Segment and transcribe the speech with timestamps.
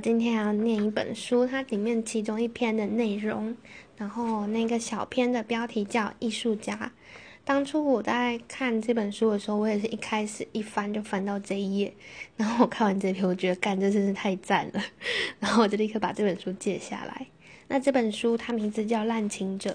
[0.00, 3.56] 今天要念一本书，它里面其中一篇的内容，
[3.96, 6.76] 然后那个小篇的标题叫《艺术家》。
[7.44, 11.92] 当初我在看这本书的时候，我也是一开始一翻就翻到这一页，
[12.36, 14.82] 然后我看完这篇，我觉得干这真是太赞了，
[15.40, 17.26] 然后我就立刻把这本书借下来。
[17.66, 19.70] 那这本书它名字叫《滥情者》，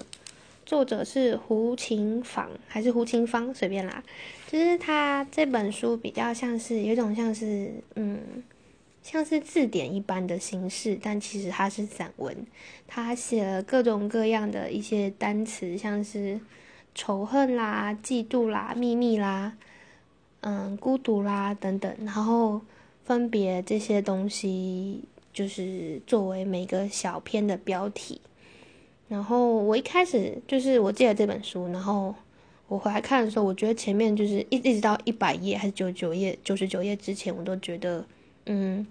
[0.65, 3.53] 作者是胡琴坊还是胡琴芳？
[3.53, 4.03] 随便啦，
[4.47, 8.21] 就是他这本书比较像是有种像是嗯。
[9.03, 12.47] 像是字典一般的形式，但其实它是散文。
[12.87, 16.39] 他写了各种各样的一些单词，像是
[16.95, 19.57] 仇恨啦、嫉妒啦、秘密啦、
[20.39, 22.61] 嗯、孤独啦等等，然后
[23.03, 28.21] 分别这些东西就是作为每个小篇的标题。
[29.09, 32.15] 然后我一开始就是我借了这本书，然后
[32.69, 38.05] 我回来看的时候，我觉得前面就是一一直到一百页还是九十九页、九十九页之前，我都觉得。
[38.45, 38.85] 嗯，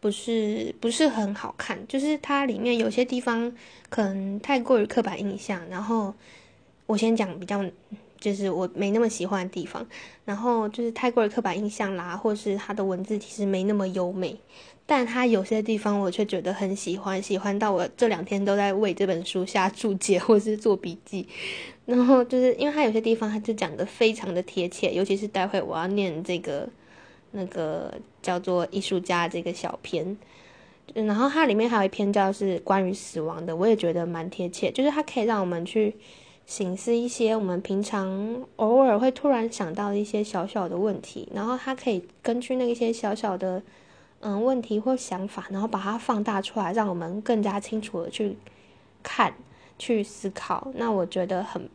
[0.00, 3.52] 不是不是很好看，就是它里面有些地方
[3.88, 5.60] 可能太过于刻板印象。
[5.68, 6.14] 然后
[6.86, 7.64] 我先讲比较，
[8.20, 9.84] 就是我没那么喜欢的地方。
[10.24, 14.38] 然后就是太过于刻板印象啦，或是它的文字其实没那么优美。
[14.86, 21.26] 但它有些地方我却觉得很喜欢，喜欢到我这两天都在为这本书下注解或是做笔记。
[21.84, 26.68] 然后就是因为它有些地方它就讲的非常的贴切，尤其是待会我要念这个。
[27.32, 30.16] 那个叫做艺术家这个小篇，
[30.94, 35.94] 然后它里面还有一篇叫是关于死亡的，我也觉得蛮贴切，就是它可以让我们去
[36.46, 43.62] 醒思一些我们平常偶尔会突然想到一些小小的问题，然后它可以根据那一些小小的
[44.20, 48.36] 嗯问题或想法，然后把它放大出来，让我们更加清楚的去
[49.02, 49.34] 看、
[49.78, 50.72] 去思考。
[50.74, 51.68] 那我觉得很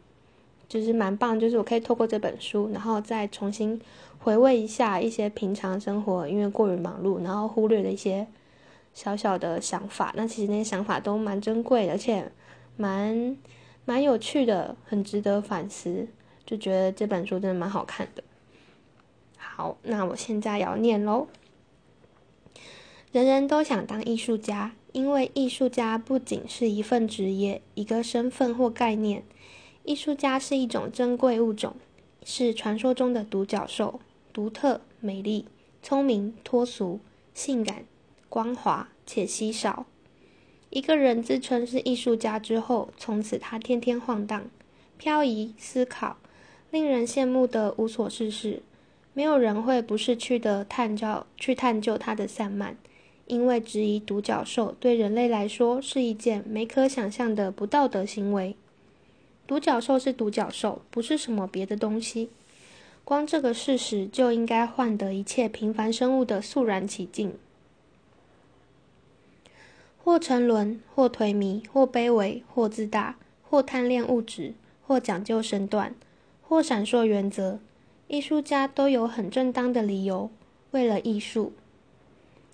[0.73, 3.79] 就是蛮棒，就是我可以透过这本书，然后再重新。
[4.17, 8.25] 回味一下一些平常生活，因为过于忙碌，然后忽略了一些
[8.93, 10.13] 小小的想法。
[10.15, 12.31] 那其实那些想法都蛮珍贵的，而且
[12.77, 13.37] 蛮
[13.83, 16.07] 蛮有趣的，很值得反思。
[16.45, 18.23] 就觉得这本书真的蛮好看的。
[19.37, 21.27] 好，那我现在要念喽。
[23.11, 29.23] 人人都想当艺术家，因为艺术家不仅是一份职业、一个身份或概念，
[29.83, 31.75] 艺术家是一种珍贵物种，
[32.23, 33.99] 是传说中的独角兽。
[34.31, 35.45] 独特、美丽、
[35.83, 36.99] 聪明、脱俗、
[37.35, 37.85] 性感、
[38.29, 39.85] 光滑且稀少。
[40.71, 44.49] 一个人自称是艺术家之后，从此他天天晃荡、
[44.97, 46.17] 漂移、思考，
[46.71, 48.63] 令人羡慕的无所事事。
[49.13, 52.75] 没有人会不是去的探究去探究他的散漫，
[53.27, 58.55] 因为质疑独角兽对人类来说是一件没可想象的不道德行为。
[59.45, 62.29] 独角兽是独角兽，不是什么别的东西。
[63.03, 67.33] 光这个事实就应该换得一切平凡生物的肃然起敬。
[70.01, 73.17] 或沉沦，或颓靡，或卑微，或自大，
[73.49, 74.53] 或贪恋物质，
[74.87, 75.95] 或讲究身段，
[76.41, 77.59] 或闪烁原则，
[78.07, 80.29] 艺术家都有很正当的理由。
[80.71, 81.53] 为了艺术，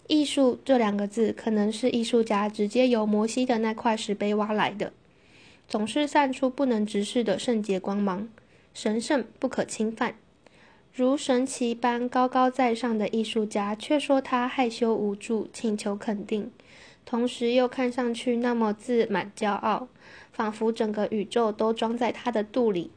[0.08, 4.92] 艺术这两个字可能是艺术家直接由摩西的那块石碑挖来的，
[5.70, 8.28] 总是散出不能直视的圣洁光芒，
[8.74, 10.16] 神圣不可侵犯。
[10.92, 16.52] 如神奇般高高在上的艺术家，却说他害羞无助，请求肯定，
[17.06, 19.88] 同时又看上去那么自满骄傲，
[20.32, 22.90] 仿佛整个宇宙都装在他的肚里。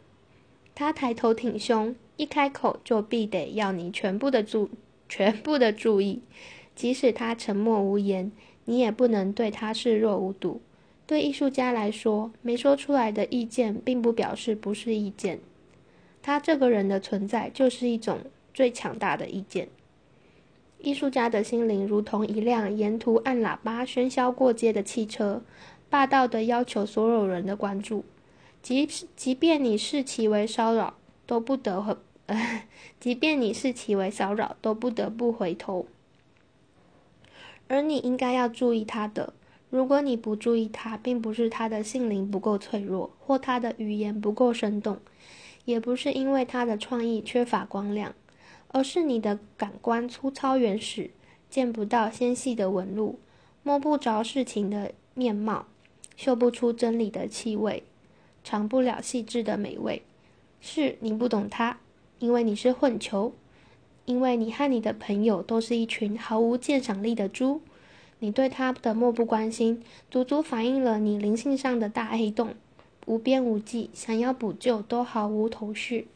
[0.74, 4.70] 他抬头挺胸，一开口就必得要你全部的注
[5.10, 6.22] 全部的注意，
[6.74, 8.32] 即使他沉默无言，
[8.64, 10.62] 你也不能对他视若无睹。
[11.06, 15.40] 对艺术家来说，没说出来的意见，并不表示不是意见。
[16.22, 18.20] 他这个人的存在就是一种
[18.54, 19.68] 最强大的意见。
[20.78, 25.42] 艺术家的心灵如同一辆沿途按喇叭喧嚣过街的汽车，
[25.90, 28.04] 霸道的要求所有人的关注，
[28.62, 30.94] 即即便你视其为骚扰，
[31.26, 31.94] 都不得回；
[32.98, 35.86] 即便你视其为骚扰，都不得不回头。
[37.68, 39.34] 而你应该要注意他的。
[39.72, 44.98] 如果你不注意他，并不是他的心灵不够脆弱，或他的语言不够生动。
[45.64, 48.14] 也不是因为他的创意缺乏光亮，
[48.68, 51.08] 而是你的感官粗糙原始，
[51.48, 53.18] 见不到纤细的纹路，
[53.62, 55.64] 摸不着事情的面貌，
[56.16, 57.82] 嗅不出真理的气味，
[58.44, 60.02] 尝不了细致的美味。
[60.60, 61.78] 是你不懂他，
[62.18, 63.32] 因为你是混球，
[64.04, 67.62] 因为你和你的朋友都是一群毫无鉴赏力的猪。
[68.22, 72.54] 你对他的漠不关心，足足反映了你灵性上的大黑洞。
[73.04, 76.06] 无边无际，想要补救都毫无头绪。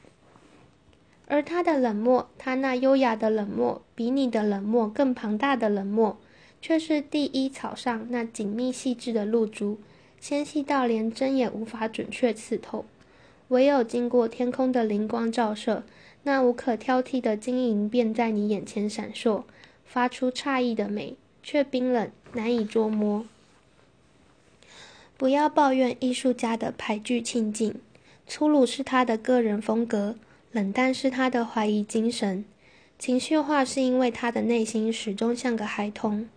[1.26, 6.16] 而他的冷漠，他那优雅的冷漠，比你的冷漠更庞大的冷漠，
[6.62, 9.80] 却是第一草上那紧密细致的露珠，
[10.20, 12.84] 纤细到连针也无法准确刺透。
[13.48, 15.82] 唯有经过天空的灵光照射，
[16.22, 19.42] 那无可挑剔的晶莹便在你眼前闪烁，
[19.84, 21.16] 发出诧异的美，
[21.48, 23.24] 却冰冷难以捉摸。
[25.16, 27.76] 不要抱怨艺术家的排拒庆敬，
[28.26, 30.16] 粗鲁是他的个人风格，
[30.50, 32.44] 冷淡是他的怀疑精神，
[32.98, 36.28] 情绪化是因为他的内心始终像个孩童。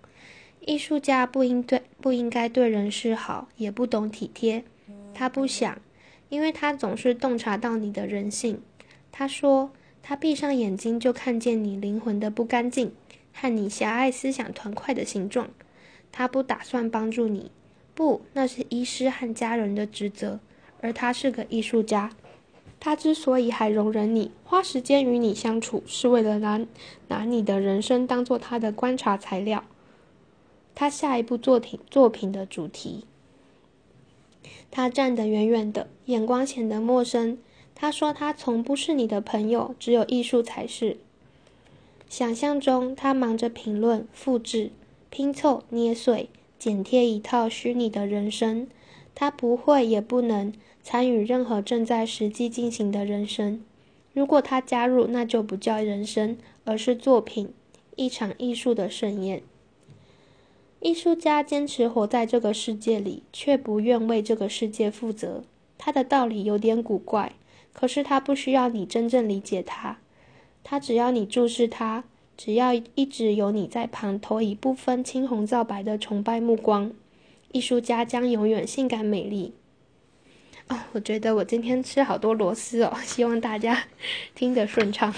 [0.59, 4.63] 艺术家不应对不应该对人示好，也不懂体贴，
[5.15, 5.81] 他不想。
[6.29, 8.61] 因为他总是洞察到你的人性，
[9.11, 9.71] 他说
[10.03, 12.93] 他闭上眼睛就看见你灵魂的不干净
[13.39, 15.49] 和你狭隘思想团块的形状。
[16.11, 17.51] 他不打算帮助你，
[17.93, 20.39] 不，那是医师和家人的职责。
[20.81, 22.11] 而他是个艺术家，
[22.79, 26.65] 他之所以还容忍你，花时间与你相处，是为了拿
[27.09, 29.63] 拿你的人生当做他的观察材料，
[30.73, 33.05] 他下一部作品作品的主题。
[34.71, 37.37] 他站得远远的，眼光显得陌生。
[37.75, 40.97] 他说：“他从不是你的朋友，只有艺术才是。”
[42.09, 44.71] 想象中，他忙着评论、复制、
[45.11, 46.27] 拼凑、捏碎、
[46.57, 48.67] 剪贴一套虚拟的人生。
[49.13, 50.51] 他不会也不能
[50.81, 53.61] 参与任何正在实际进行的人生。
[54.13, 57.53] 如果他加入，那就不叫人生，而是作品，
[57.95, 59.43] 一场艺术的盛宴。
[60.79, 65.43] 艺术家坚持活在这个世界里，却不愿为这个世界负责。
[65.77, 67.33] 他的道理有点古怪，
[67.73, 69.99] 可是他不需要你真正理解他。
[70.63, 72.03] 他只要你注视他，
[72.37, 76.91] 只要一直有你在旁投以不分青红皂白的崇拜目光，
[77.51, 79.53] 艺术家将永远性感美丽。
[80.67, 83.85] 哦，我觉得我今天吃好多螺丝哦，希望大家
[84.35, 85.13] 听得顺畅。